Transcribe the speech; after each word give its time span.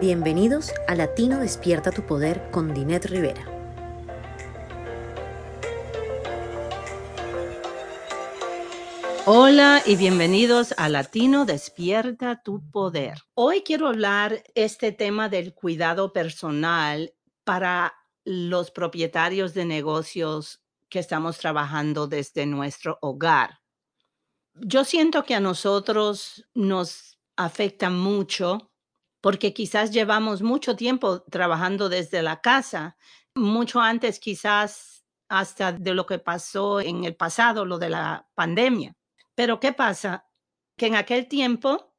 Bienvenidos 0.00 0.72
a 0.86 0.94
Latino 0.94 1.40
Despierta 1.40 1.90
tu 1.90 2.02
Poder 2.02 2.50
con 2.50 2.74
Dinet 2.74 3.06
Rivera. 3.06 3.54
Hola 9.26 9.80
y 9.86 9.96
bienvenidos 9.96 10.74
a 10.76 10.90
Latino 10.90 11.46
Despierta 11.46 12.42
tu 12.42 12.60
Poder. 12.70 13.22
Hoy 13.32 13.62
quiero 13.62 13.88
hablar 13.88 14.44
este 14.54 14.92
tema 14.92 15.30
del 15.30 15.54
cuidado 15.54 16.12
personal 16.12 17.14
para 17.44 17.94
los 18.24 18.70
propietarios 18.70 19.54
de 19.54 19.64
negocios 19.64 20.62
que 20.90 20.98
estamos 20.98 21.38
trabajando 21.38 22.06
desde 22.06 22.44
nuestro 22.44 22.98
hogar. 23.00 23.63
Yo 24.54 24.84
siento 24.84 25.24
que 25.24 25.34
a 25.34 25.40
nosotros 25.40 26.46
nos 26.54 27.18
afecta 27.36 27.90
mucho 27.90 28.70
porque 29.20 29.52
quizás 29.52 29.90
llevamos 29.90 30.42
mucho 30.42 30.76
tiempo 30.76 31.22
trabajando 31.22 31.88
desde 31.88 32.22
la 32.22 32.40
casa, 32.40 32.96
mucho 33.34 33.80
antes 33.80 34.20
quizás 34.20 35.04
hasta 35.28 35.72
de 35.72 35.94
lo 35.94 36.06
que 36.06 36.18
pasó 36.18 36.80
en 36.80 37.04
el 37.04 37.16
pasado, 37.16 37.64
lo 37.64 37.78
de 37.78 37.90
la 37.90 38.28
pandemia. 38.34 38.94
Pero 39.34 39.58
¿qué 39.58 39.72
pasa? 39.72 40.26
Que 40.76 40.86
en 40.86 40.94
aquel 40.94 41.26
tiempo 41.26 41.92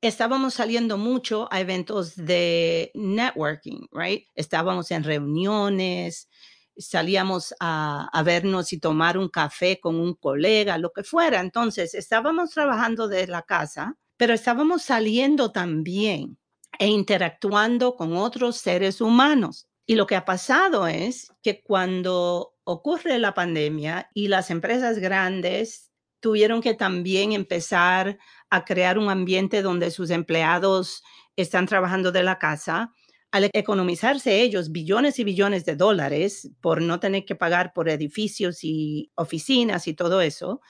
estábamos 0.00 0.54
saliendo 0.54 0.98
mucho 0.98 1.46
a 1.52 1.60
eventos 1.60 2.16
de 2.16 2.90
networking, 2.94 3.86
right? 3.92 4.26
Estábamos 4.34 4.90
en 4.90 5.04
reuniones, 5.04 6.28
salíamos 6.76 7.54
a, 7.60 8.22
vernos 8.24 8.72
y 8.72 8.78
tomar 8.78 9.18
un 9.18 9.28
café 9.28 9.80
con 9.80 9.96
un 9.96 10.14
colega, 10.14 10.78
lo 10.78 10.92
que 10.92 11.02
fuera. 11.02 11.40
Entonces, 11.40 11.94
estábamos 11.94 12.50
trabajando 12.50 13.08
desde 13.08 13.28
la 13.28 13.42
casa, 13.42 13.96
pero 14.16 14.34
estábamos 14.34 14.82
saliendo 14.82 15.52
también 15.52 16.38
e 16.78 16.88
interactuando 16.88 17.96
con 17.96 18.16
otros 18.16 18.56
seres 18.56 19.00
humanos. 19.00 19.66
Y 19.86 19.96
lo 19.96 20.06
que 20.06 20.16
ha 20.16 20.24
pasado 20.24 20.86
es 20.86 21.32
que 21.42 21.62
cuando 21.62 22.54
ocurre 22.64 23.18
la 23.18 23.34
pandemia 23.34 24.08
y 24.14 24.28
las 24.28 24.50
empresas 24.50 24.98
grandes 24.98 25.90
tuvieron 26.20 26.60
que 26.60 26.74
también 26.74 27.32
empezar 27.32 28.18
a 28.48 28.64
crear 28.64 28.98
un 28.98 29.10
ambiente 29.10 29.60
donde 29.60 29.90
sus 29.90 30.10
empleados 30.10 31.02
están 31.36 31.66
trabajando 31.66 32.12
de 32.12 32.22
la 32.22 32.38
casa, 32.38 32.92
al 33.32 33.48
economizarse 33.52 34.42
ellos 34.42 34.72
billones 34.72 35.18
y 35.18 35.24
billones 35.24 35.64
de 35.64 35.74
dólares 35.74 36.50
por 36.60 36.82
no 36.82 37.00
tener 37.00 37.24
que 37.24 37.34
pagar 37.34 37.72
por 37.72 37.88
edificios 37.88 38.62
y 38.62 39.10
oficinas 39.14 39.88
y 39.88 39.94
todo 39.94 40.20
eso, 40.20 40.60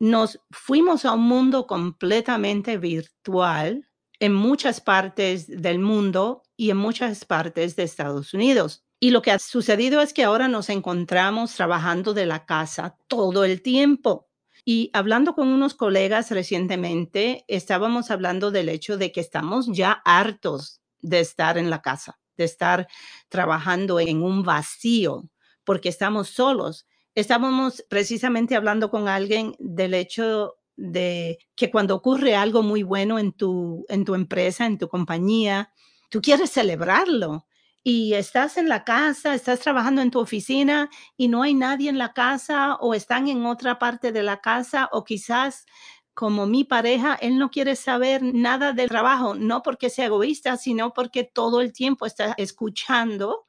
nos 0.00 0.40
fuimos 0.50 1.04
a 1.04 1.12
un 1.12 1.22
mundo 1.22 1.68
completamente 1.68 2.76
virtual 2.76 3.88
en 4.18 4.34
muchas 4.34 4.80
partes 4.80 5.46
del 5.46 5.78
mundo 5.78 6.42
y 6.56 6.70
en 6.70 6.76
muchas 6.76 7.24
partes 7.24 7.76
de 7.76 7.84
Estados 7.84 8.34
Unidos. 8.34 8.84
Y 8.98 9.10
lo 9.10 9.22
que 9.22 9.30
ha 9.30 9.38
sucedido 9.38 10.00
es 10.00 10.12
que 10.12 10.24
ahora 10.24 10.48
nos 10.48 10.70
encontramos 10.70 11.54
trabajando 11.54 12.14
de 12.14 12.26
la 12.26 12.44
casa 12.46 12.98
todo 13.06 13.44
el 13.44 13.62
tiempo. 13.62 14.28
Y 14.64 14.90
hablando 14.92 15.34
con 15.34 15.48
unos 15.48 15.74
colegas 15.74 16.30
recientemente, 16.32 17.44
estábamos 17.48 18.10
hablando 18.10 18.50
del 18.50 18.68
hecho 18.68 18.96
de 18.96 19.12
que 19.12 19.20
estamos 19.20 19.68
ya 19.72 20.02
hartos 20.04 20.81
de 21.02 21.20
estar 21.20 21.58
en 21.58 21.68
la 21.68 21.82
casa, 21.82 22.18
de 22.36 22.44
estar 22.44 22.88
trabajando 23.28 24.00
en 24.00 24.22
un 24.22 24.42
vacío, 24.42 25.28
porque 25.64 25.88
estamos 25.88 26.28
solos. 26.28 26.86
Estábamos 27.14 27.84
precisamente 27.90 28.56
hablando 28.56 28.90
con 28.90 29.08
alguien 29.08 29.54
del 29.58 29.94
hecho 29.94 30.54
de 30.76 31.38
que 31.54 31.70
cuando 31.70 31.94
ocurre 31.94 32.34
algo 32.34 32.62
muy 32.62 32.82
bueno 32.82 33.18
en 33.18 33.32
tu, 33.32 33.84
en 33.88 34.04
tu 34.04 34.14
empresa, 34.14 34.64
en 34.64 34.78
tu 34.78 34.88
compañía, 34.88 35.70
tú 36.08 36.22
quieres 36.22 36.50
celebrarlo 36.50 37.46
y 37.84 38.14
estás 38.14 38.56
en 38.56 38.68
la 38.68 38.84
casa, 38.84 39.34
estás 39.34 39.60
trabajando 39.60 40.02
en 40.02 40.10
tu 40.10 40.20
oficina 40.20 40.88
y 41.16 41.28
no 41.28 41.42
hay 41.42 41.54
nadie 41.54 41.90
en 41.90 41.98
la 41.98 42.12
casa 42.12 42.76
o 42.76 42.94
están 42.94 43.28
en 43.28 43.44
otra 43.44 43.78
parte 43.78 44.12
de 44.12 44.22
la 44.22 44.40
casa 44.40 44.88
o 44.92 45.04
quizás 45.04 45.66
como 46.14 46.46
mi 46.46 46.64
pareja, 46.64 47.14
él 47.14 47.38
no 47.38 47.50
quiere 47.50 47.76
saber 47.76 48.22
nada 48.22 48.72
del 48.72 48.88
trabajo, 48.88 49.34
no 49.34 49.62
porque 49.62 49.90
sea 49.90 50.06
egoísta, 50.06 50.56
sino 50.56 50.92
porque 50.92 51.24
todo 51.24 51.60
el 51.60 51.72
tiempo 51.72 52.06
está 52.06 52.34
escuchando 52.36 53.46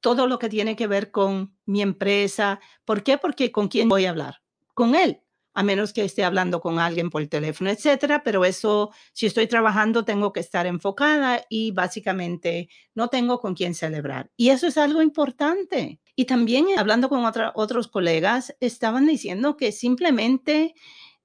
todo 0.00 0.26
lo 0.26 0.38
que 0.38 0.48
tiene 0.48 0.76
que 0.76 0.86
ver 0.86 1.10
con 1.10 1.54
mi 1.66 1.82
empresa. 1.82 2.60
¿Por 2.84 3.02
qué? 3.02 3.18
Porque 3.18 3.52
con 3.52 3.68
quién 3.68 3.88
voy 3.88 4.06
a 4.06 4.10
hablar? 4.10 4.42
Con 4.74 4.94
él 4.94 5.22
a 5.54 5.62
menos 5.62 5.92
que 5.92 6.04
esté 6.04 6.24
hablando 6.24 6.60
con 6.60 6.78
alguien 6.78 7.10
por 7.10 7.26
teléfono, 7.26 7.70
etcétera. 7.70 8.22
Pero 8.22 8.44
eso, 8.44 8.90
si 9.12 9.26
estoy 9.26 9.46
trabajando, 9.46 10.04
tengo 10.04 10.32
que 10.32 10.40
estar 10.40 10.66
enfocada 10.66 11.44
y 11.48 11.72
básicamente 11.72 12.68
no 12.94 13.08
tengo 13.08 13.40
con 13.40 13.54
quién 13.54 13.74
celebrar. 13.74 14.30
Y 14.36 14.50
eso 14.50 14.66
es 14.66 14.78
algo 14.78 15.02
importante. 15.02 16.00
Y 16.14 16.24
también 16.26 16.66
hablando 16.78 17.08
con 17.08 17.24
otros 17.54 17.88
colegas, 17.88 18.56
estaban 18.60 19.06
diciendo 19.06 19.56
que 19.56 19.72
simplemente 19.72 20.74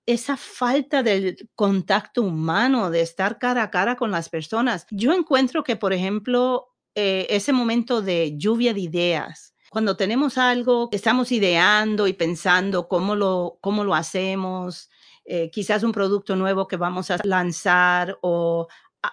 esa 0.06 0.38
falta 0.38 1.04
del 1.04 1.50
contacto 1.56 2.22
humano, 2.22 2.90
de 2.90 3.02
estar 3.02 3.40
cara 3.40 3.64
a 3.64 3.72
cara 3.72 3.96
con 3.96 4.12
las 4.12 4.30
personas. 4.30 4.86
Yo 4.92 5.14
encuentro 5.14 5.64
que, 5.64 5.76
por 5.76 5.94
ejemplo, 5.94 6.68
eh, 6.94 7.28
ese 7.30 7.54
momento 7.54 8.02
de 8.02 8.38
lluvia 8.38 8.74
de 8.74 8.82
ideas, 8.82 9.56
cuando 9.70 9.98
tenemos 9.98 10.38
algo, 10.38 10.90
estamos 10.92 11.32
ideando 11.32 12.08
y 12.08 12.14
pensando 12.14 12.88
cómo 12.88 13.16
lo, 13.16 13.58
cómo 13.62 13.84
lo 13.84 13.96
hacemos, 13.96 14.90
eh, 15.26 15.50
quizás 15.52 15.84
un 15.84 15.92
producto 15.92 16.36
nuevo 16.36 16.68
que 16.68 16.78
vamos 16.78 17.10
a 17.10 17.18
lanzar 17.24 18.18
o 18.22 18.68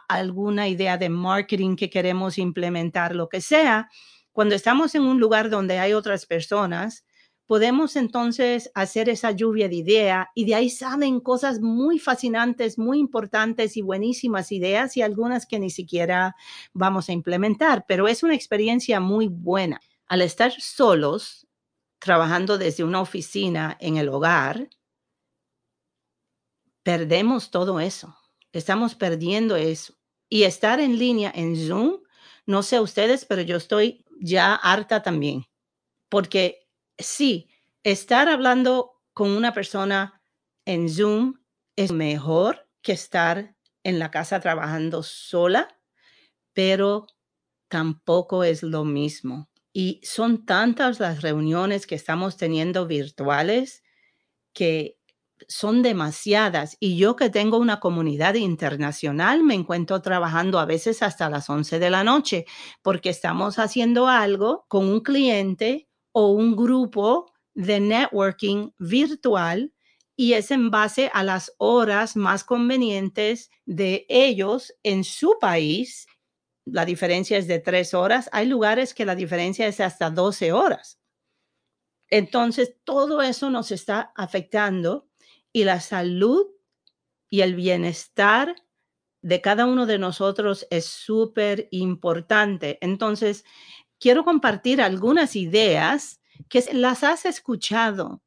alguna 0.08 0.68
idea 0.68 0.98
de 0.98 1.08
marketing 1.08 1.74
que 1.74 1.90
queremos 1.90 2.38
implementar, 2.38 3.14
lo 3.14 3.28
que 3.28 3.40
sea, 3.40 3.88
cuando 4.32 4.54
estamos 4.54 4.94
en 4.94 5.02
un 5.02 5.20
lugar 5.20 5.50
donde 5.50 5.78
hay 5.78 5.92
otras 5.92 6.26
personas, 6.26 7.04
podemos 7.52 7.96
entonces 7.96 8.70
hacer 8.72 9.10
esa 9.10 9.30
lluvia 9.30 9.68
de 9.68 9.74
idea 9.74 10.30
y 10.34 10.46
de 10.46 10.54
ahí 10.54 10.70
salen 10.70 11.20
cosas 11.20 11.60
muy 11.60 11.98
fascinantes, 11.98 12.78
muy 12.78 12.98
importantes 12.98 13.76
y 13.76 13.82
buenísimas 13.82 14.52
ideas 14.52 14.96
y 14.96 15.02
algunas 15.02 15.44
que 15.44 15.58
ni 15.58 15.68
siquiera 15.68 16.34
vamos 16.72 17.10
a 17.10 17.12
implementar, 17.12 17.84
pero 17.86 18.08
es 18.08 18.22
una 18.22 18.34
experiencia 18.34 19.00
muy 19.00 19.28
buena 19.28 19.82
al 20.06 20.22
estar 20.22 20.50
solos, 20.58 21.46
trabajando 21.98 22.56
desde 22.56 22.84
una 22.84 23.02
oficina 23.02 23.76
en 23.80 23.98
el 23.98 24.08
hogar, 24.08 24.70
perdemos 26.82 27.50
todo 27.50 27.80
eso. 27.80 28.16
Estamos 28.54 28.94
perdiendo 28.94 29.56
eso. 29.56 29.92
Y 30.30 30.44
estar 30.44 30.80
en 30.80 30.98
línea 30.98 31.30
en 31.34 31.54
Zoom, 31.54 31.98
no 32.46 32.62
sé 32.62 32.80
ustedes, 32.80 33.26
pero 33.26 33.42
yo 33.42 33.58
estoy 33.58 34.06
ya 34.22 34.54
harta 34.54 35.02
también. 35.02 35.44
Porque 36.08 36.61
sí, 37.02 37.48
estar 37.82 38.28
hablando 38.28 38.92
con 39.12 39.30
una 39.30 39.52
persona 39.52 40.22
en 40.64 40.88
Zoom 40.88 41.34
es 41.76 41.92
mejor 41.92 42.68
que 42.82 42.92
estar 42.92 43.56
en 43.84 43.98
la 43.98 44.10
casa 44.10 44.40
trabajando 44.40 45.02
sola, 45.02 45.68
pero 46.52 47.06
tampoco 47.68 48.44
es 48.44 48.62
lo 48.62 48.84
mismo. 48.84 49.48
Y 49.72 50.00
son 50.04 50.44
tantas 50.44 51.00
las 51.00 51.22
reuniones 51.22 51.86
que 51.86 51.94
estamos 51.94 52.36
teniendo 52.36 52.86
virtuales 52.86 53.82
que 54.52 54.98
son 55.48 55.82
demasiadas. 55.82 56.76
Y 56.78 56.96
yo 56.96 57.16
que 57.16 57.30
tengo 57.30 57.58
una 57.58 57.80
comunidad 57.80 58.34
internacional, 58.34 59.42
me 59.42 59.54
encuentro 59.54 60.02
trabajando 60.02 60.58
a 60.58 60.66
veces 60.66 61.02
hasta 61.02 61.30
las 61.30 61.48
11 61.48 61.78
de 61.78 61.90
la 61.90 62.04
noche 62.04 62.44
porque 62.82 63.10
estamos 63.10 63.58
haciendo 63.58 64.08
algo 64.08 64.66
con 64.68 64.86
un 64.86 65.00
cliente 65.00 65.88
o 66.12 66.32
un 66.32 66.56
grupo 66.56 67.32
de 67.54 67.80
networking 67.80 68.70
virtual 68.78 69.72
y 70.16 70.34
es 70.34 70.50
en 70.50 70.70
base 70.70 71.10
a 71.12 71.24
las 71.24 71.54
horas 71.58 72.16
más 72.16 72.44
convenientes 72.44 73.50
de 73.66 74.06
ellos 74.08 74.74
en 74.82 75.04
su 75.04 75.38
país 75.40 76.06
la 76.64 76.84
diferencia 76.84 77.38
es 77.38 77.48
de 77.48 77.58
tres 77.58 77.94
horas. 77.94 78.28
Hay 78.32 78.46
lugares 78.46 78.94
que 78.94 79.04
la 79.04 79.14
diferencia 79.14 79.66
es 79.66 79.80
hasta 79.80 80.10
12 80.10 80.52
horas. 80.52 81.00
Entonces, 82.08 82.76
todo 82.84 83.22
eso 83.22 83.50
nos 83.50 83.70
está 83.72 84.12
afectando 84.14 85.08
y 85.52 85.64
la 85.64 85.80
salud 85.80 86.46
y 87.30 87.40
el 87.40 87.54
bienestar 87.54 88.54
de 89.22 89.40
cada 89.40 89.66
uno 89.66 89.86
de 89.86 89.98
nosotros 89.98 90.66
es 90.70 90.84
súper 90.86 91.68
importante. 91.70 92.78
Entonces, 92.80 93.44
quiero 94.02 94.24
compartir 94.24 94.82
algunas 94.82 95.36
ideas 95.36 96.20
que 96.48 96.64
las 96.72 97.04
has 97.04 97.24
escuchado, 97.24 98.20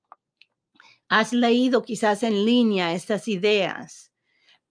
has 1.10 1.34
leído 1.34 1.82
quizás 1.82 2.24
en 2.24 2.46
línea 2.46 2.94
estas 2.94 3.28
ideas, 3.28 4.14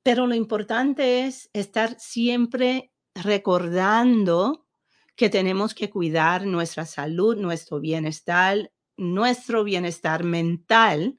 pero 0.02 0.26
lo 0.26 0.34
importante 0.34 1.26
es 1.26 1.50
estar 1.52 2.00
siempre 2.00 2.90
recordando 3.14 4.66
que 5.14 5.28
tenemos 5.28 5.74
que 5.74 5.90
cuidar 5.90 6.46
nuestra 6.46 6.86
salud, 6.86 7.36
nuestro 7.36 7.80
bienestar, 7.80 8.72
nuestro 8.96 9.62
bienestar 9.62 10.24
mental 10.24 11.18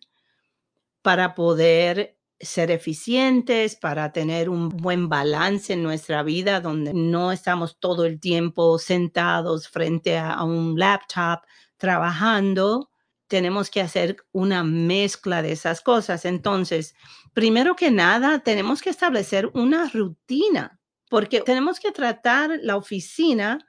para 1.04 1.36
poder 1.36 2.15
ser 2.40 2.72
eficientes, 2.72 3.76
para 3.76 4.12
tener 4.12 4.50
un 4.50 4.70
buen 4.70 5.08
balance 5.08 5.74
en 5.74 5.84
nuestra 5.84 6.24
vida, 6.24 6.60
donde 6.60 6.94
no 6.94 7.32
estamos 7.32 7.80
todo 7.80 8.06
el 8.06 8.20
tiempo 8.20 8.78
sentados 8.78 9.70
frente 9.70 10.18
a, 10.18 10.44
un 10.44 10.78
laptop 10.78 11.42
trabajando. 11.78 12.90
Tenemos 13.28 13.70
que 13.70 13.82
hacer 13.82 14.18
una 14.32 14.64
mezcla 14.64 15.42
de 15.42 15.54
esas 15.54 15.82
cosas. 15.82 16.26
Entonces, 16.26 16.96
primero 17.34 17.76
que 17.76 17.90
nada, 17.90 18.40
tenemos 18.40 18.82
que 18.82 18.90
establecer 18.90 19.50
una 19.54 19.90
rutina, 19.90 20.80
porque 21.10 21.42
tenemos 21.42 21.80
que 21.80 21.92
tratar 21.92 22.60
la 22.62 22.76
oficina 22.76 23.60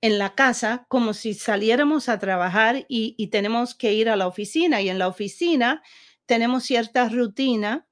en 0.00 0.18
la 0.18 0.34
casa 0.34 0.86
como 0.88 1.12
si 1.12 1.34
saliéramos 1.34 2.08
a 2.08 2.18
trabajar 2.18 2.86
y, 2.88 3.14
y 3.18 3.28
tenemos 3.28 3.74
que 3.74 3.92
ir 3.92 4.08
a 4.08 4.16
la 4.16 4.26
oficina. 4.26 4.80
Y 4.80 4.88
en 4.88 4.98
la 4.98 5.08
oficina 5.08 5.82
tenemos 6.24 6.64
cierta 6.64 7.08
rutina 7.08 7.87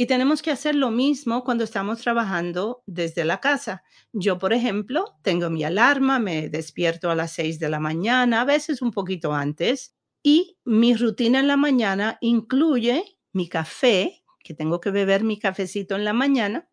y 0.00 0.06
tenemos 0.06 0.40
que 0.40 0.50
hacer 0.50 0.76
lo 0.76 0.90
mismo 0.90 1.44
cuando 1.44 1.62
estamos 1.62 2.00
trabajando 2.00 2.82
desde 2.86 3.22
la 3.26 3.38
casa. 3.38 3.82
Yo, 4.14 4.38
por 4.38 4.54
ejemplo, 4.54 5.04
tengo 5.20 5.50
mi 5.50 5.62
alarma, 5.62 6.18
me 6.18 6.48
despierto 6.48 7.10
a 7.10 7.14
las 7.14 7.32
6 7.32 7.58
de 7.58 7.68
la 7.68 7.80
mañana, 7.80 8.40
a 8.40 8.44
veces 8.46 8.80
un 8.80 8.92
poquito 8.92 9.34
antes, 9.34 9.94
y 10.22 10.56
mi 10.64 10.94
rutina 10.94 11.40
en 11.40 11.48
la 11.48 11.58
mañana 11.58 12.16
incluye 12.22 13.18
mi 13.34 13.46
café, 13.46 14.24
que 14.42 14.54
tengo 14.54 14.80
que 14.80 14.90
beber 14.90 15.22
mi 15.22 15.38
cafecito 15.38 15.96
en 15.96 16.06
la 16.06 16.14
mañana. 16.14 16.66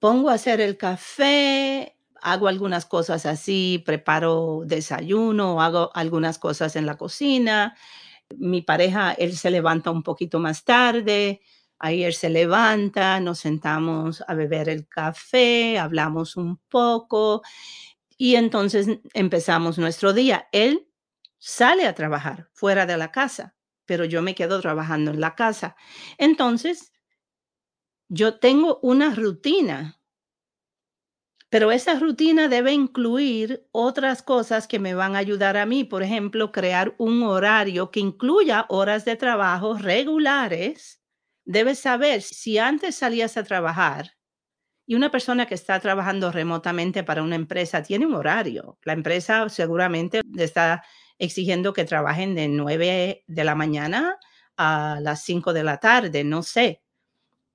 Pongo 0.00 0.30
a 0.30 0.34
hacer 0.34 0.60
el 0.60 0.76
café, 0.76 1.96
hago 2.20 2.48
algunas 2.48 2.86
cosas 2.86 3.24
así, 3.24 3.84
preparo 3.86 4.62
desayuno, 4.66 5.62
hago 5.62 5.92
algunas 5.94 6.40
cosas 6.40 6.74
en 6.74 6.86
la 6.86 6.96
cocina. 6.96 7.76
Mi 8.36 8.62
pareja, 8.62 9.12
él 9.12 9.36
se 9.36 9.50
levanta 9.50 9.92
un 9.92 10.02
poquito 10.02 10.40
más 10.40 10.64
tarde, 10.64 11.40
Ayer 11.78 12.14
se 12.14 12.30
levanta, 12.30 13.20
nos 13.20 13.40
sentamos 13.40 14.24
a 14.26 14.34
beber 14.34 14.68
el 14.68 14.88
café, 14.88 15.78
hablamos 15.78 16.36
un 16.36 16.58
poco 16.68 17.42
y 18.18 18.36
entonces 18.36 18.88
empezamos 19.14 19.78
nuestro 19.78 20.12
día. 20.12 20.48
Él 20.52 20.88
sale 21.38 21.86
a 21.86 21.94
trabajar 21.94 22.48
fuera 22.54 22.86
de 22.86 22.96
la 22.96 23.12
casa, 23.12 23.54
pero 23.86 24.04
yo 24.04 24.22
me 24.22 24.34
quedo 24.34 24.60
trabajando 24.60 25.10
en 25.12 25.20
la 25.20 25.34
casa. 25.34 25.76
Entonces, 26.18 26.92
yo 28.08 28.40
tengo 28.40 28.80
una 28.82 29.14
rutina, 29.14 30.00
pero 31.48 31.70
esa 31.72 31.98
rutina 31.98 32.48
debe 32.48 32.72
incluir 32.72 33.66
otras 33.72 34.22
cosas 34.22 34.66
que 34.68 34.78
me 34.78 34.94
van 34.94 35.14
a 35.16 35.18
ayudar 35.20 35.56
a 35.56 35.66
mí. 35.66 35.84
Por 35.84 36.02
ejemplo, 36.02 36.52
crear 36.52 36.94
un 36.98 37.22
horario 37.22 37.90
que 37.90 38.00
incluya 38.00 38.66
horas 38.68 39.04
de 39.04 39.16
trabajo 39.16 39.74
regulares 39.78 41.00
debes 41.46 41.78
saber 41.78 42.20
si 42.20 42.58
antes 42.58 42.96
salías 42.96 43.36
a 43.38 43.44
trabajar 43.44 44.12
y 44.86 44.94
una 44.94 45.10
persona 45.10 45.46
que 45.46 45.54
está 45.54 45.80
trabajando 45.80 46.30
remotamente 46.30 47.02
para 47.02 47.22
una 47.22 47.36
empresa 47.36 47.82
tiene 47.82 48.06
un 48.06 48.14
horario. 48.14 48.78
La 48.84 48.92
empresa 48.92 49.48
seguramente 49.48 50.20
está 50.36 50.84
exigiendo 51.18 51.72
que 51.72 51.84
trabajen 51.84 52.34
de 52.34 52.48
9 52.48 53.24
de 53.26 53.44
la 53.44 53.54
mañana 53.54 54.18
a 54.56 54.98
las 55.00 55.22
5 55.22 55.52
de 55.52 55.64
la 55.64 55.78
tarde, 55.78 56.22
no 56.24 56.42
sé. 56.42 56.82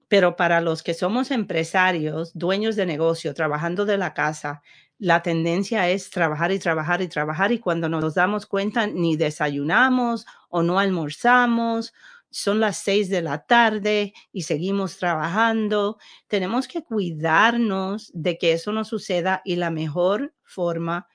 Pero 0.08 0.36
para 0.36 0.60
los 0.60 0.84
que 0.84 0.94
somos 0.94 1.32
empresarios, 1.32 2.32
dueños 2.34 2.76
de 2.76 2.86
negocio, 2.86 3.34
trabajando 3.34 3.86
de 3.86 3.98
la 3.98 4.14
casa, 4.14 4.62
la 5.00 5.24
tendencia 5.24 5.90
es 5.90 6.10
trabajar 6.10 6.52
y 6.52 6.60
trabajar 6.60 7.02
y 7.02 7.08
trabajar 7.08 7.52
y 7.52 7.60
cuando 7.60 7.88
nos 7.88 8.14
damos 8.14 8.46
cuenta 8.46 8.88
ni 8.88 9.16
desayunamos 9.16 10.26
o 10.50 10.64
no 10.64 10.80
almorzamos 10.80 11.94
son 12.32 12.62
las 12.62 12.78
seis 12.78 13.10
de 13.10 13.22
la 13.22 13.46
tarde 13.46 14.14
y 14.32 14.44
seguimos 14.44 14.98
trabajando. 14.98 16.00
Tenemos 16.28 16.68
que 16.68 16.82
cuidarnos 16.82 18.10
de 18.14 18.38
que 18.38 18.54
eso 18.54 18.72
no 18.72 18.86
suceda 18.86 19.42
y 19.46 19.58
la 19.58 19.70
mejor 19.70 20.34
forma 20.44 21.08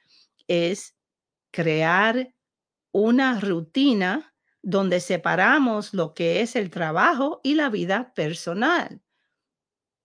es 0.46 0.94
crear 1.50 2.32
una 2.92 3.40
rutina 3.40 4.34
donde 4.62 5.00
separamos 5.00 5.94
lo 5.94 6.12
que 6.12 6.42
es 6.42 6.54
el 6.54 6.70
trabajo 6.70 7.40
y 7.42 7.54
la 7.54 7.70
vida 7.70 8.12
personal. 8.14 9.00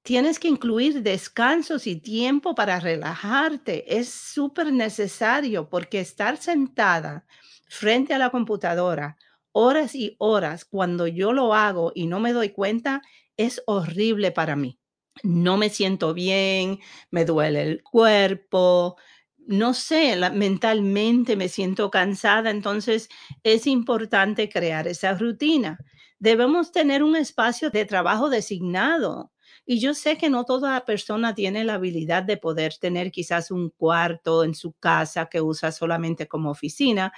Tienes 0.04 0.40
que 0.40 0.48
incluir 0.48 1.04
descansos 1.04 1.86
y 1.88 1.98
tiempo 1.98 2.56
para 2.56 2.80
relajarte. 2.80 3.98
Es 4.00 4.10
súper 4.10 4.72
necesario 4.74 5.70
porque 5.70 6.00
estar 6.00 6.38
sentada 6.38 7.26
frente 7.68 8.14
a 8.14 8.18
la 8.18 8.32
computadora 8.32 9.18
horas 9.54 9.96
y 9.96 10.16
horas 10.20 10.66
cuando 10.66 11.08
yo 11.08 11.34
lo 11.34 11.54
hago 11.54 11.92
y 11.96 12.08
no 12.08 12.20
me 12.20 12.34
doy 12.34 12.50
cuenta, 12.50 13.02
es 13.38 13.62
horrible 13.66 14.32
para 14.32 14.56
mí. 14.56 14.80
No 15.24 15.58
me 15.58 15.70
siento 15.70 16.14
bien, 16.14 16.80
me 17.12 17.26
duele 17.26 17.64
el 17.64 17.84
cuerpo, 17.84 18.98
no 19.38 19.74
sé, 19.74 20.18
mentalmente 20.34 21.36
me 21.36 21.50
siento 21.50 21.92
cansada, 21.92 22.50
entonces 22.50 23.10
es 23.44 23.68
importante 23.68 24.50
crear 24.50 24.88
esa 24.88 25.14
rutina. 25.16 25.80
Debemos 26.20 26.72
tener 26.72 27.04
un 27.04 27.16
espacio 27.16 27.70
de 27.70 27.86
trabajo 27.86 28.30
designado. 28.30 29.32
Y 29.66 29.80
yo 29.80 29.94
sé 29.94 30.18
que 30.18 30.30
no 30.30 30.46
toda 30.46 30.86
persona 30.86 31.36
tiene 31.36 31.64
la 31.64 31.76
habilidad 31.76 32.24
de 32.24 32.38
poder 32.38 32.76
tener 32.80 33.12
quizás 33.12 33.52
un 33.52 33.70
cuarto 33.70 34.44
en 34.44 34.56
su 34.56 34.74
casa 34.74 35.28
que 35.28 35.42
usa 35.42 35.72
solamente 35.72 36.28
como 36.28 36.50
oficina, 36.52 37.14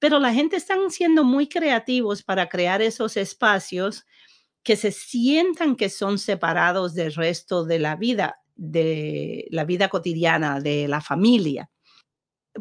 pero 0.00 0.18
la 0.18 0.32
gente 0.32 0.56
están 0.56 0.90
siendo 0.90 1.22
muy 1.22 1.48
creativos 1.48 2.24
para 2.24 2.48
crear 2.48 2.82
esos 2.82 3.16
espacios 3.16 4.06
que 4.64 4.76
se 4.76 4.90
sientan 4.90 5.76
que 5.76 5.90
son 5.90 6.18
separados 6.18 6.94
del 6.94 7.14
resto 7.14 7.64
de 7.64 7.78
la 7.78 7.96
vida, 7.96 8.40
de 8.56 9.46
la 9.50 9.64
vida 9.64 9.88
cotidiana, 9.88 10.60
de 10.60 10.88
la 10.88 11.00
familia. 11.00 11.70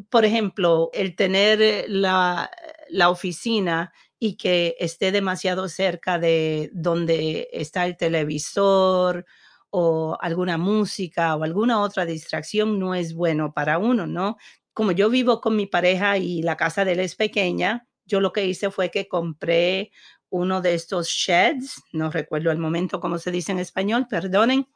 Por 0.09 0.25
ejemplo, 0.25 0.89
el 0.93 1.15
tener 1.15 1.85
la, 1.89 2.51
la 2.89 3.09
oficina 3.09 3.91
y 4.19 4.35
que 4.35 4.75
esté 4.79 5.11
demasiado 5.11 5.69
cerca 5.69 6.19
de 6.19 6.69
donde 6.73 7.49
está 7.53 7.85
el 7.85 7.95
televisor 7.95 9.25
o 9.69 10.17
alguna 10.19 10.57
música 10.57 11.35
o 11.35 11.43
alguna 11.43 11.81
otra 11.81 12.05
distracción 12.05 12.79
no 12.79 12.95
es 12.95 13.13
bueno 13.13 13.53
para 13.53 13.77
uno, 13.77 14.07
¿no? 14.07 14.37
Como 14.79 14.93
yo 14.93 15.09
vivo 15.09 15.41
con 15.41 15.57
mi 15.57 15.65
pareja 15.65 16.17
y 16.17 16.41
la 16.41 16.55
casa 16.55 16.85
de 16.85 16.93
él 16.93 17.01
es 17.01 17.17
pequeña, 17.17 17.85
yo 18.05 18.21
lo 18.21 18.31
que 18.31 18.45
hice 18.45 18.71
fue 18.71 18.89
que 18.89 19.09
compré 19.09 19.91
uno 20.29 20.61
de 20.61 20.73
estos 20.73 21.09
sheds, 21.09 21.83
no 21.91 22.09
recuerdo 22.09 22.49
el 22.49 22.59
momento 22.59 23.01
cómo 23.01 23.17
se 23.17 23.29
dice 23.29 23.51
en 23.51 23.59
español, 23.59 24.07
perdonen, 24.09 24.69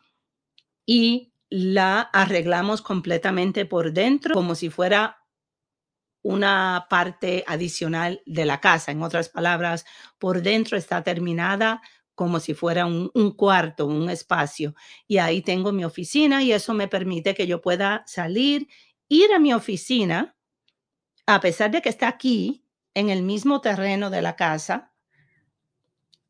y 0.86 1.32
la 1.50 2.02
arreglamos 2.02 2.82
completamente 2.82 3.66
por 3.66 3.94
dentro 3.94 4.34
como 4.36 4.56
si 4.56 4.70
fuera 4.70 5.20
una 6.22 6.88
parte 6.90 7.46
adicional 7.48 8.22
de 8.26 8.44
la 8.44 8.60
casa. 8.60 8.92
En 8.92 9.04
otras 9.04 9.30
palabras, 9.30 9.86
por 10.20 10.42
dentro 10.42 10.78
está 10.78 11.02
terminada 11.02 11.82
como 12.14 12.42
si 12.42 12.54
fuera 12.54 12.86
un, 12.86 13.10
un, 13.14 13.32
cuarto, 13.32 13.86
un 13.86 14.10
espacio. 14.10 14.76
Y 15.08 15.20
ahí 15.20 15.42
tengo 15.42 15.72
mi 15.72 15.86
oficina 15.86 16.44
y 16.44 16.52
eso 16.52 16.74
me 16.74 16.90
permite 16.90 17.34
que 17.34 17.48
yo 17.48 17.62
pueda 17.62 18.04
salir 18.06 18.68
ir 19.14 19.32
a 19.32 19.40
mi 19.40 19.54
oficina, 19.54 20.36
a 21.28 21.40
pesar 21.40 21.72
de 21.72 21.82
que 21.82 21.90
está 21.90 22.08
aquí, 22.08 22.66
en 22.96 23.10
el 23.10 23.22
mismo 23.24 23.62
terreno 23.62 24.10
de 24.10 24.22
la 24.22 24.36
casa, 24.36 24.92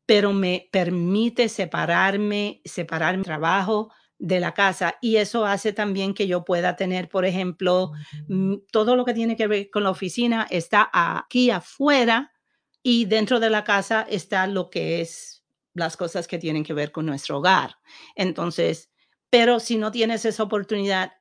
pero 0.06 0.32
me 0.32 0.68
permite 0.70 1.48
separarme, 1.48 2.60
separar 2.64 3.16
mi 3.16 3.24
trabajo 3.24 3.90
de 4.18 4.38
la 4.40 4.52
casa 4.52 4.96
y 5.00 5.16
eso 5.16 5.44
hace 5.44 5.72
también 5.72 6.14
que 6.14 6.26
yo 6.26 6.44
pueda 6.44 6.76
tener, 6.76 7.08
por 7.08 7.24
ejemplo, 7.24 7.92
mm, 8.28 8.56
todo 8.70 8.96
lo 8.96 9.04
que 9.04 9.14
tiene 9.14 9.36
que 9.36 9.46
ver 9.46 9.70
con 9.70 9.82
la 9.82 9.90
oficina 9.90 10.46
está 10.50 10.90
aquí 10.92 11.50
afuera 11.50 12.32
y 12.82 13.06
dentro 13.06 13.40
de 13.40 13.50
la 13.50 13.64
casa 13.64 14.06
está 14.08 14.46
lo 14.46 14.68
que 14.70 15.00
es 15.00 15.44
las 15.74 15.96
cosas 15.96 16.28
que 16.28 16.38
tienen 16.38 16.64
que 16.64 16.74
ver 16.74 16.92
con 16.92 17.06
nuestro 17.06 17.38
hogar. 17.38 17.76
Entonces, 18.14 18.90
pero 19.30 19.58
si 19.58 19.76
no 19.76 19.90
tienes 19.90 20.24
esa 20.24 20.42
oportunidad, 20.42 21.12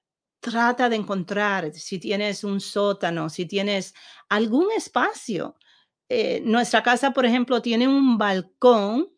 trata 0.43 0.89
de 0.89 0.97
encontrar, 0.97 1.73
si 1.73 1.97
tienes 1.97 2.43
un 2.43 2.59
sótano, 2.59 3.29
si 3.29 3.45
tienes 3.47 3.95
algún 4.29 4.67
espacio. 4.75 5.55
Eh, 6.09 6.41
nuestra 6.45 6.83
casa, 6.83 7.12
por 7.12 7.25
ejemplo, 7.25 7.62
tiene 7.62 7.88
un 7.88 8.17
balcón 8.17 9.09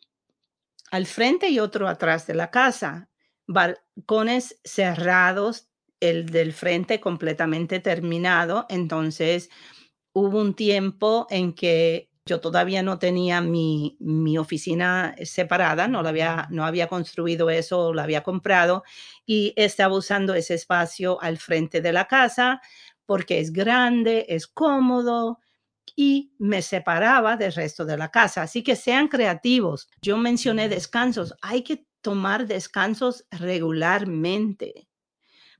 al 0.91 1.05
frente 1.07 1.49
y 1.49 1.59
otro 1.59 1.89
atrás 1.89 2.27
de 2.27 2.35
la 2.35 2.51
casa. 2.51 3.09
Balcones 3.47 4.61
cerrados, 4.63 5.67
el 5.99 6.27
del 6.27 6.53
frente 6.53 6.99
completamente 6.99 7.79
terminado. 7.79 8.67
Entonces, 8.69 9.49
hubo 10.13 10.39
un 10.39 10.53
tiempo 10.53 11.25
en 11.29 11.53
que 11.53 12.11
yo 12.25 12.39
todavía 12.41 12.81
no 12.81 12.97
tenía 12.97 13.39
mi, 13.39 13.97
mi 13.99 14.37
oficina 14.39 15.15
separada, 15.23 15.87
no, 15.87 16.01
la 16.01 16.09
había, 16.09 16.47
no 16.49 16.65
había 16.65 16.87
construido 16.87 17.51
eso, 17.51 17.93
la 17.93 18.03
había 18.03 18.23
comprado 18.23 18.83
y 19.27 19.53
estaba 19.55 19.95
usando 19.95 20.33
ese 20.33 20.55
espacio 20.55 21.21
al 21.21 21.37
frente 21.37 21.81
de 21.81 21.93
la 21.93 22.05
casa 22.07 22.61
porque 23.05 23.39
es 23.39 23.53
grande, 23.53 24.25
es 24.29 24.47
cómodo 24.47 25.39
y 25.95 26.33
me 26.39 26.63
separaba 26.63 27.37
del 27.37 27.53
resto 27.53 27.85
de 27.85 27.97
la 27.97 28.09
casa. 28.09 28.41
Así 28.41 28.63
que 28.63 28.75
sean 28.75 29.07
creativos. 29.07 29.87
Yo 30.01 30.17
mencioné 30.17 30.67
descansos. 30.67 31.35
Hay 31.43 31.61
que 31.61 31.85
tomar 32.01 32.47
descansos 32.47 33.25
regularmente 33.29 34.87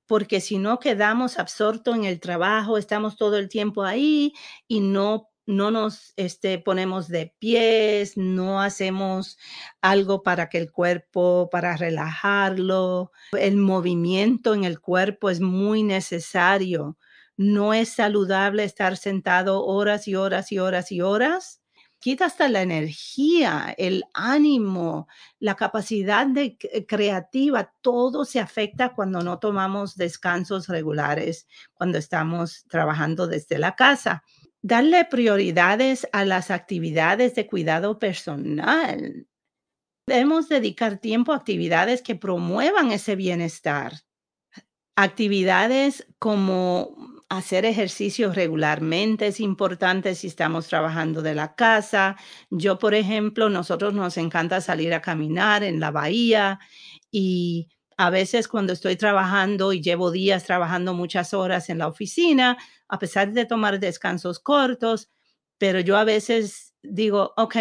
porque 0.07 0.39
si 0.41 0.57
no 0.57 0.79
quedamos 0.79 1.39
absortos 1.39 1.95
en 1.95 2.05
el 2.05 2.19
trabajo, 2.19 2.77
estamos 2.77 3.17
todo 3.17 3.37
el 3.37 3.49
tiempo 3.49 3.83
ahí 3.83 4.33
y 4.67 4.79
no 4.79 5.29
no 5.45 5.71
nos 5.71 6.13
este, 6.15 6.59
ponemos 6.59 7.07
de 7.07 7.33
pies, 7.39 8.17
no 8.17 8.61
hacemos 8.61 9.37
algo 9.81 10.23
para 10.23 10.49
que 10.49 10.57
el 10.57 10.71
cuerpo, 10.71 11.49
para 11.51 11.77
relajarlo. 11.77 13.11
El 13.33 13.57
movimiento 13.57 14.53
en 14.53 14.63
el 14.63 14.79
cuerpo 14.79 15.29
es 15.29 15.41
muy 15.41 15.83
necesario. 15.83 16.97
No 17.37 17.73
es 17.73 17.89
saludable 17.89 18.63
estar 18.63 18.97
sentado 18.97 19.65
horas 19.65 20.07
y 20.07 20.15
horas 20.15 20.51
y 20.51 20.59
horas 20.59 20.91
y 20.91 21.01
horas 21.01 21.61
quita 22.05 22.25
hasta 22.25 22.47
la 22.49 22.61
energía, 22.61 23.73
el 23.79 24.03
ánimo, 24.13 25.07
la 25.39 25.55
capacidad 25.55 26.27
de 26.27 26.55
creativa, 26.87 27.73
todo 27.81 28.25
se 28.25 28.39
afecta 28.39 28.93
cuando 28.93 29.23
no 29.23 29.39
tomamos 29.39 29.95
descansos 29.95 30.67
regulares, 30.67 31.47
cuando 31.73 31.97
estamos 31.97 32.65
trabajando 32.69 33.25
desde 33.25 33.57
la 33.57 33.75
casa. 33.75 34.23
Darle 34.67 35.05
prioridades 35.05 36.07
a 36.11 36.25
las 36.25 36.49
actividades 36.49 37.35
de 37.35 37.45
cuidado 37.45 37.99
personal. 37.99 39.27
Debemos 40.07 40.49
dedicar 40.49 40.97
tiempo 40.97 41.33
a 41.33 41.35
actividades 41.35 42.01
que 42.01 42.15
promuevan 42.15 42.91
ese 42.91 43.15
bienestar. 43.15 43.93
Actividades 44.95 46.07
como 46.17 46.97
hacer 47.29 47.63
ejercicio 47.65 48.33
regularmente 48.33 49.27
es 49.27 49.39
importante 49.39 50.15
si 50.15 50.25
estamos 50.25 50.67
trabajando 50.67 51.21
de 51.21 51.35
la 51.35 51.53
casa. 51.53 52.15
Yo, 52.49 52.79
por 52.79 52.95
ejemplo, 52.95 53.49
nosotros 53.49 53.93
nos 53.93 54.17
encanta 54.17 54.61
salir 54.61 54.95
a 54.95 55.01
caminar 55.03 55.63
en 55.63 55.79
la 55.79 55.91
bahía 55.91 56.59
y 57.11 57.69
a 57.97 58.09
veces 58.09 58.47
cuando 58.47 58.73
estoy 58.73 58.95
trabajando 58.97 59.73
y 59.73 59.81
llevo 59.81 60.11
días 60.11 60.43
trabajando 60.43 60.93
muchas 60.93 61.33
horas 61.33 61.69
en 61.69 61.79
la 61.79 61.87
oficina, 61.87 62.57
a 62.87 62.99
pesar 62.99 63.31
de 63.31 63.45
tomar 63.45 63.79
descansos 63.79 64.39
cortos, 64.39 65.09
pero 65.57 65.79
yo 65.79 65.97
a 65.97 66.03
veces 66.03 66.73
digo, 66.83 67.33
ok, 67.37 67.55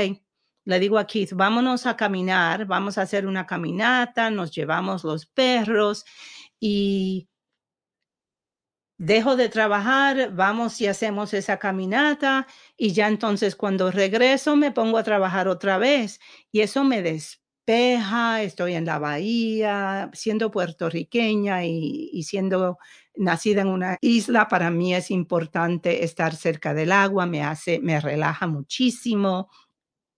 le 0.67 0.79
digo 0.81 0.99
a 0.99 1.07
Keith, 1.07 1.33
vámonos 1.35 1.87
a 1.87 1.97
caminar, 1.97 2.67
vamos 2.67 2.99
a 2.99 3.03
hacer 3.03 3.27
una 3.27 3.47
caminata, 3.47 4.31
nos 4.31 4.51
llevamos 4.51 5.05
los 5.05 5.27
perros 5.27 6.05
y 6.59 7.29
dejo 8.99 9.37
de 9.37 9.49
trabajar, 9.49 10.33
vamos 10.35 10.81
y 10.81 10.87
hacemos 10.87 11.35
esa 11.35 11.59
caminata 11.59 12.47
y 12.77 12.93
ya 12.93 13.09
entonces 13.09 13.57
cuando 13.57 13.91
regreso 13.91 14.57
me 14.57 14.73
pongo 14.73 14.99
a 14.99 15.03
trabajar 15.05 15.49
otra 15.49 15.79
vez 15.79 16.21
y 16.53 16.61
eso 16.61 16.85
me 16.85 17.03
despeja, 17.67 18.43
estoy 18.43 18.75
en 18.75 18.85
la 18.85 18.99
bahía, 18.99 20.11
siendo 20.13 20.51
puertorriqueña 20.51 21.65
y, 21.65 22.11
y 22.13 22.23
siendo 22.25 22.79
nacida 23.17 23.63
en 23.63 23.69
una 23.69 23.97
isla, 24.01 24.49
para 24.49 24.71
mí 24.71 24.95
es 24.95 25.11
importante 25.11 26.05
estar 26.05 26.35
cerca 26.37 26.75
del 26.75 26.93
agua, 26.93 27.27
me 27.27 27.43
hace, 27.43 27.81
me 27.81 28.01
relaja 28.01 28.47
muchísimo. 28.47 29.51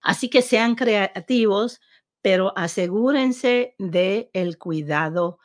Así 0.02 0.30
que 0.30 0.42
sean 0.42 0.76
creativos, 0.76 1.80
pero 2.22 2.56
asegúrense 2.58 3.74
de 3.78 4.30
el 4.34 4.58
cuidado 4.58 5.38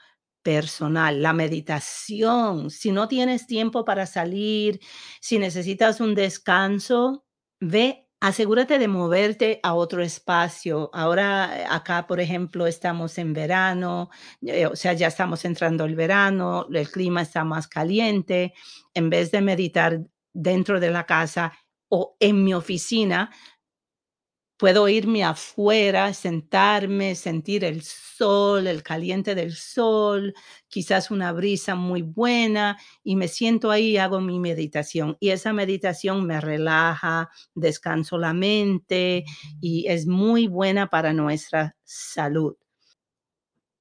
personal, 0.43 1.21
la 1.21 1.33
meditación. 1.33 2.69
Si 2.71 2.91
no 2.91 3.07
tienes 3.07 3.47
tiempo 3.47 3.85
para 3.85 4.05
salir, 4.07 4.79
si 5.21 5.39
necesitas 5.39 6.01
un 6.01 6.15
descanso, 6.15 7.25
ve, 7.59 8.00
asegúrate 8.21 8.79
de 8.79 8.87
moverte 8.87 9.59
a 9.63 9.73
otro 9.73 10.03
espacio. 10.03 10.89
Ahora 10.93 11.73
acá, 11.75 12.07
por 12.07 12.19
ejemplo, 12.21 12.67
estamos 12.67 13.17
en 13.17 13.33
verano, 13.33 14.09
eh, 14.45 14.67
o 14.67 14.75
sea, 14.75 14.93
ya 14.93 15.07
estamos 15.07 15.43
entrando 15.45 15.85
el 15.85 15.95
verano, 15.95 16.67
el 16.71 16.89
clima 16.89 17.23
está 17.23 17.43
más 17.43 17.67
caliente. 17.67 18.53
En 18.93 19.09
vez 19.09 19.31
de 19.31 19.41
meditar 19.41 20.01
dentro 20.33 20.79
de 20.79 20.91
la 20.91 21.05
casa 21.05 21.53
o 21.89 22.15
en 22.19 22.43
mi 22.43 22.53
oficina, 22.53 23.31
Puedo 24.61 24.87
irme 24.87 25.23
afuera, 25.23 26.13
sentarme, 26.13 27.15
sentir 27.15 27.63
el 27.63 27.81
sol, 27.81 28.67
el 28.67 28.83
caliente 28.83 29.33
del 29.33 29.55
sol, 29.55 30.35
quizás 30.67 31.09
una 31.09 31.31
brisa 31.31 31.73
muy 31.73 32.03
buena 32.03 32.77
y 33.03 33.15
me 33.15 33.27
siento 33.27 33.71
ahí 33.71 33.93
y 33.93 33.97
hago 33.97 34.21
mi 34.21 34.39
meditación. 34.39 35.17
Y 35.19 35.29
esa 35.31 35.51
meditación 35.51 36.27
me 36.27 36.39
relaja, 36.39 37.31
descanso 37.55 38.19
la 38.19 38.33
mente 38.35 39.25
y 39.59 39.87
es 39.87 40.05
muy 40.05 40.45
buena 40.45 40.91
para 40.91 41.11
nuestra 41.11 41.75
salud. 41.83 42.55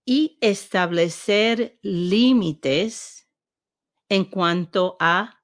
Y 0.07 0.39
establecer 0.41 1.79
límites 1.83 3.29
en 4.09 4.25
cuanto 4.25 4.97
a 4.99 5.40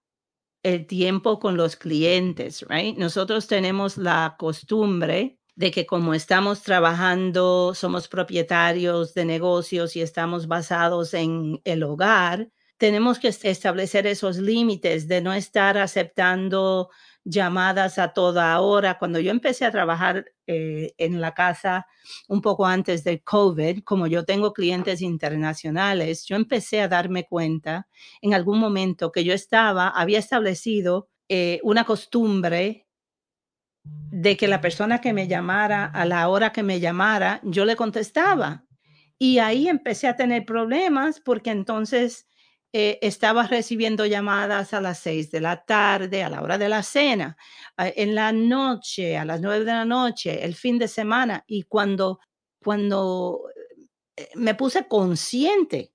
el 0.66 0.84
tiempo 0.88 1.38
con 1.38 1.56
los 1.56 1.76
clientes, 1.76 2.66
right? 2.68 2.98
Nosotros 2.98 3.46
tenemos 3.46 3.96
la 3.96 4.34
costumbre 4.36 5.38
de 5.54 5.70
que 5.70 5.86
como 5.86 6.12
estamos 6.12 6.62
trabajando, 6.62 7.72
somos 7.72 8.08
propietarios 8.08 9.14
de 9.14 9.26
negocios 9.26 9.94
y 9.94 10.02
estamos 10.02 10.48
basados 10.48 11.14
en 11.14 11.60
el 11.64 11.84
hogar, 11.84 12.50
tenemos 12.78 13.20
que 13.20 13.28
establecer 13.28 14.08
esos 14.08 14.38
límites 14.38 15.06
de 15.06 15.20
no 15.22 15.32
estar 15.32 15.78
aceptando 15.78 16.90
llamadas 17.26 17.98
a 17.98 18.12
toda 18.12 18.58
hora. 18.60 18.98
Cuando 18.98 19.18
yo 19.18 19.32
empecé 19.32 19.64
a 19.64 19.72
trabajar 19.72 20.26
eh, 20.46 20.94
en 20.96 21.20
la 21.20 21.34
casa 21.34 21.86
un 22.28 22.40
poco 22.40 22.66
antes 22.66 23.02
del 23.02 23.22
COVID, 23.22 23.82
como 23.82 24.06
yo 24.06 24.24
tengo 24.24 24.52
clientes 24.52 25.02
internacionales, 25.02 26.24
yo 26.24 26.36
empecé 26.36 26.80
a 26.80 26.88
darme 26.88 27.24
cuenta 27.24 27.88
en 28.22 28.32
algún 28.32 28.60
momento 28.60 29.10
que 29.10 29.24
yo 29.24 29.34
estaba, 29.34 29.88
había 29.88 30.20
establecido 30.20 31.08
eh, 31.28 31.60
una 31.64 31.84
costumbre 31.84 32.86
de 33.82 34.36
que 34.36 34.48
la 34.48 34.60
persona 34.60 35.00
que 35.00 35.12
me 35.12 35.26
llamara 35.26 35.84
a 35.84 36.04
la 36.04 36.28
hora 36.28 36.52
que 36.52 36.62
me 36.62 36.78
llamara, 36.78 37.40
yo 37.42 37.64
le 37.64 37.76
contestaba. 37.76 38.64
Y 39.18 39.38
ahí 39.38 39.68
empecé 39.68 40.06
a 40.06 40.16
tener 40.16 40.44
problemas 40.44 41.20
porque 41.20 41.50
entonces 41.50 42.28
eh, 42.78 42.98
estaba 43.00 43.46
recibiendo 43.46 44.04
llamadas 44.04 44.74
a 44.74 44.82
las 44.82 44.98
seis 44.98 45.30
de 45.30 45.40
la 45.40 45.64
tarde, 45.64 46.22
a 46.22 46.28
la 46.28 46.42
hora 46.42 46.58
de 46.58 46.68
la 46.68 46.82
cena, 46.82 47.38
en 47.78 48.14
la 48.14 48.32
noche, 48.32 49.16
a 49.16 49.24
las 49.24 49.40
nueve 49.40 49.64
de 49.64 49.72
la 49.72 49.86
noche, 49.86 50.44
el 50.44 50.54
fin 50.54 50.76
de 50.76 50.86
semana. 50.86 51.42
Y 51.46 51.62
cuando, 51.62 52.20
cuando 52.62 53.44
eh, 54.14 54.28
me 54.34 54.54
puse 54.54 54.86
consciente 54.88 55.94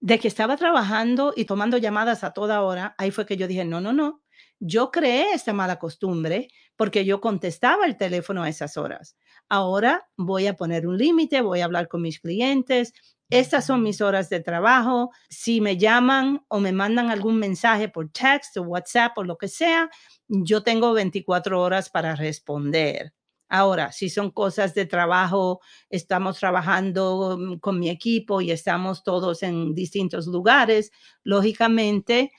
de 0.00 0.18
que 0.18 0.28
estaba 0.28 0.56
trabajando 0.56 1.34
y 1.36 1.44
tomando 1.44 1.76
llamadas 1.76 2.24
a 2.24 2.30
toda 2.30 2.62
hora, 2.62 2.94
ahí 2.96 3.10
fue 3.10 3.26
que 3.26 3.36
yo 3.36 3.46
dije, 3.46 3.66
no, 3.66 3.82
no, 3.82 3.92
no, 3.92 4.22
yo 4.60 4.90
creé 4.90 5.34
esta 5.34 5.52
mala 5.52 5.78
costumbre 5.78 6.48
porque 6.76 7.04
yo 7.04 7.20
contestaba 7.20 7.84
el 7.84 7.98
teléfono 7.98 8.42
a 8.42 8.48
esas 8.48 8.78
horas. 8.78 9.18
Ahora 9.50 10.08
voy 10.16 10.46
a 10.46 10.56
poner 10.56 10.86
un 10.86 10.96
límite, 10.96 11.42
voy 11.42 11.60
a 11.60 11.66
hablar 11.66 11.88
con 11.88 12.00
mis 12.00 12.20
clientes, 12.20 12.94
estas 13.30 13.66
son 13.66 13.82
mis 13.82 14.00
horas 14.00 14.28
de 14.30 14.40
trabajo. 14.40 15.10
Si 15.28 15.60
me 15.60 15.76
llaman 15.76 16.44
o 16.48 16.60
me 16.60 16.72
mandan 16.72 17.10
algún 17.10 17.38
mensaje 17.38 17.88
por 17.88 18.10
text 18.10 18.56
o 18.56 18.62
WhatsApp 18.62 19.16
o 19.18 19.24
lo 19.24 19.36
que 19.38 19.48
sea, 19.48 19.90
yo 20.28 20.62
tengo 20.62 20.92
24 20.92 21.60
horas 21.60 21.90
para 21.90 22.14
responder. 22.14 23.12
Ahora, 23.48 23.92
si 23.92 24.08
son 24.08 24.30
cosas 24.30 24.74
de 24.74 24.86
trabajo, 24.86 25.60
estamos 25.90 26.38
trabajando 26.38 27.36
mm, 27.38 27.58
con 27.58 27.78
mi 27.78 27.90
equipo 27.90 28.40
y 28.40 28.50
estamos 28.50 29.04
todos 29.04 29.42
en 29.42 29.74
distintos 29.74 30.26
lugares, 30.26 30.90
lógicamente 31.22 32.32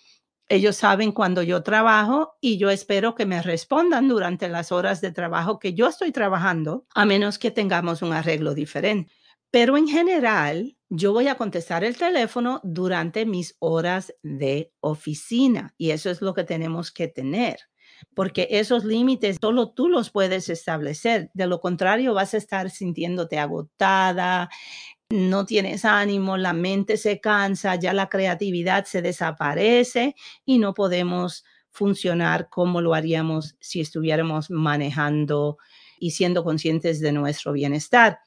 ellos 0.47 0.75
saben 0.75 1.11
cuando 1.11 1.41
yo 1.41 1.63
trabajo 1.63 2.35
y 2.39 2.57
yo 2.57 2.69
espero 2.69 3.15
que 3.15 3.25
me 3.25 3.41
respondan 3.41 4.07
durante 4.07 4.47
las 4.47 4.71
horas 4.71 5.01
de 5.01 5.11
trabajo 5.11 5.57
que 5.57 5.73
yo 5.73 5.87
estoy 5.87 6.11
trabajando, 6.11 6.85
a 6.93 7.05
menos 7.05 7.39
que 7.39 7.49
tengamos 7.49 8.01
un 8.01 8.13
arreglo 8.13 8.53
diferente. 8.53 9.11
Pero 9.51 9.77
en 9.77 9.87
general, 9.87 10.75
yo 10.89 11.13
voy 11.13 11.27
a 11.27 11.35
contestar 11.35 11.83
el 11.83 11.97
teléfono 11.97 12.59
durante 12.63 13.25
mis 13.25 13.55
horas 13.59 14.13
de 14.23 14.71
oficina 14.81 15.73
y 15.77 15.91
eso 15.91 16.09
es 16.09 16.21
lo 16.21 16.33
que 16.33 16.43
tenemos 16.43 16.91
que 16.91 17.07
tener, 17.07 17.57
porque 18.13 18.47
esos 18.51 18.83
límites 18.85 19.37
solo 19.41 19.71
tú 19.71 19.87
los 19.89 20.09
puedes 20.11 20.49
establecer. 20.49 21.31
De 21.33 21.47
lo 21.47 21.59
contrario, 21.61 22.13
vas 22.13 22.33
a 22.33 22.37
estar 22.37 22.69
sintiéndote 22.69 23.39
agotada, 23.39 24.49
no 25.09 25.45
tienes 25.45 25.85
ánimo, 25.85 26.37
la 26.37 26.53
mente 26.53 26.97
se 26.97 27.19
cansa, 27.21 27.75
ya 27.75 27.93
la 27.93 28.09
creatividad 28.09 28.85
se 28.85 29.01
desaparece 29.01 30.15
y 30.45 30.59
no 30.59 30.73
podemos 30.73 31.45
funcionar 31.71 32.49
como 32.49 32.81
lo 32.81 32.93
haríamos 32.93 33.55
si 33.59 33.81
estuviéramos 33.81 34.49
manejando 34.49 35.57
y 35.99 36.11
siendo 36.11 36.43
conscientes 36.43 36.99
de 37.01 37.11
nuestro 37.11 37.53
bienestar. 37.53 38.19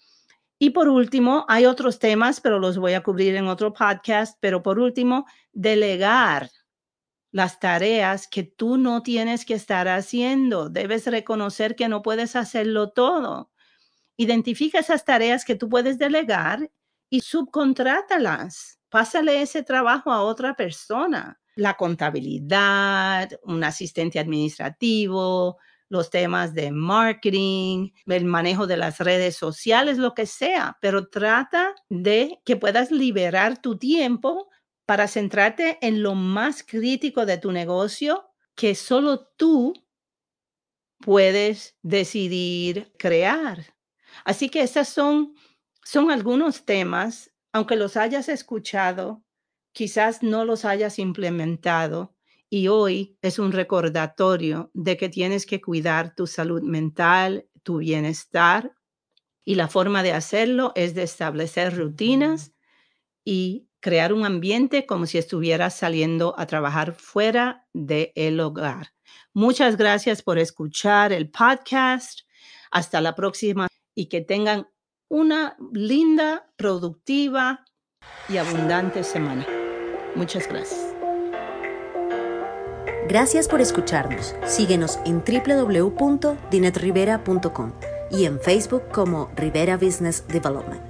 Y 0.61 0.71
por 0.71 0.88
último, 0.88 1.45
hay 1.49 1.67
otros 1.67 1.99
temas, 1.99 2.41
pero 2.41 2.59
los 2.59 2.79
voy 2.79 2.95
a 2.95 3.03
cubrir 3.03 3.37
en 3.37 3.47
otro 3.49 3.73
podcast. 3.73 4.37
Pero 4.41 4.62
por 4.62 4.79
último, 4.79 5.27
delegar. 5.53 6.50
las 7.31 7.61
tareas 7.61 8.27
que 8.29 8.43
tú 8.43 8.79
no 8.79 9.03
tienes 9.03 9.45
que 9.45 9.55
estar 9.55 9.87
haciendo. 9.88 10.71
Debes 10.71 11.07
reconocer 11.07 11.77
que 11.77 11.88
no 11.88 12.03
puedes 12.03 12.37
hacerlo 12.37 12.91
todo. 12.91 13.50
Identifica 14.17 14.81
esas 14.81 15.05
tareas 15.05 15.45
que 15.45 15.57
tú 15.57 15.69
puedes 15.69 15.99
delegar 15.99 16.71
y 17.11 17.21
subcontrátalas. 17.23 18.81
Pásale 18.91 19.43
ese 19.43 19.62
trabajo 19.62 20.12
a 20.12 20.23
otra 20.23 20.55
persona. 20.57 21.41
La 21.57 21.75
contabilidad, 21.77 23.31
un 23.43 23.65
asistente 23.65 24.19
administrativo, 24.19 25.59
los 25.88 26.11
temas 26.11 26.54
de 26.54 26.71
marketing, 26.71 27.90
el 28.07 28.25
manejo 28.25 28.66
de 28.66 28.76
las 28.76 28.99
redes 28.99 29.37
sociales, 29.37 29.99
lo 29.99 30.14
que 30.14 30.26
sea, 30.26 30.76
pero 30.80 31.09
trata 31.09 31.75
de 31.88 32.40
que 32.45 32.57
puedas 32.57 32.90
liberar 32.90 33.61
tu 33.61 33.78
tiempo 33.78 34.49
para 34.87 35.09
centrarte 35.09 35.78
en 35.80 36.02
lo 36.02 36.14
más 36.14 36.62
crítico 36.62 37.26
de 37.26 37.38
tu 37.38 37.52
negocio 37.52 38.30
que 38.54 38.75
solo 38.75 39.26
tú 39.37 39.75
puedes 41.00 41.76
decidir 41.83 42.92
crear. 42.99 43.75
Así 44.25 44.49
que 44.49 44.62
estos 44.62 44.88
son, 44.88 45.35
son 45.85 46.11
algunos 46.11 46.64
temas, 46.64 47.30
aunque 47.52 47.76
los 47.76 47.97
hayas 47.97 48.28
escuchado, 48.28 49.23
quizás 49.73 50.23
no 50.23 50.45
los 50.45 50.64
hayas 50.64 50.99
implementado. 50.99 52.16
Y 52.50 52.69
hoy 52.69 53.19
es 53.21 53.38
un 53.38 53.52
recordatorio 53.52 54.71
de 54.75 54.97
que 54.97 55.09
tienes 55.09 55.45
que 55.45 55.61
cuidar 55.61 56.14
tu 56.14 56.26
salud 56.26 56.62
mental, 56.62 57.47
tu 57.62 57.78
bienestar. 57.78 58.75
Y 59.45 59.55
la 59.55 59.69
forma 59.69 60.02
de 60.02 60.12
hacerlo 60.12 60.73
es 60.75 60.95
de 60.95 61.02
establecer 61.02 61.76
rutinas 61.76 62.52
y 63.25 63.69
crear 63.81 64.12
un 64.12 64.25
ambiente 64.25 64.87
como 64.87 65.07
si 65.07 65.19
estuvieras 65.19 65.76
saliendo 65.76 66.35
a 66.38 66.47
trabajar 66.47 66.95
fuera 66.95 67.67
del 67.73 68.40
hogar. 68.40 68.93
Muchas 69.33 69.76
gracias 69.76 70.23
por 70.23 70.38
escuchar 70.38 71.12
el 71.12 71.31
podcast. 71.31 72.21
Hasta 72.71 73.00
la 73.00 73.14
próxima 73.14 73.69
y 73.95 74.07
que 74.07 74.21
tengan 74.21 74.69
una 75.09 75.57
linda, 75.73 76.50
productiva 76.57 77.64
y 78.28 78.37
abundante 78.37 79.02
semana. 79.02 79.47
Muchas 80.14 80.47
gracias. 80.49 80.88
Gracias 83.09 83.49
por 83.49 83.61
escucharnos. 83.62 84.35
Síguenos 84.45 84.99
en 85.07 85.23
www.dinetrivera.com 85.25 87.73
y 88.11 88.27
en 88.27 88.38
Facebook 88.38 88.83
como 88.93 89.31
Rivera 89.35 89.79
Business 89.79 90.25
Development. 90.29 90.88